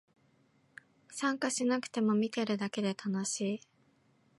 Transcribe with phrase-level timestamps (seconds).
[1.11, 3.61] 参加しなくても見てるだけで楽しい